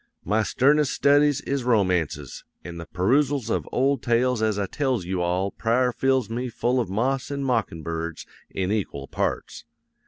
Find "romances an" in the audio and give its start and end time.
1.63-2.77